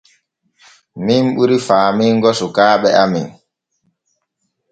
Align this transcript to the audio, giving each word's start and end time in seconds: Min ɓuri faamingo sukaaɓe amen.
Min 1.05 1.23
ɓuri 1.35 1.57
faamingo 1.67 2.29
sukaaɓe 2.39 2.89
amen. 3.03 3.27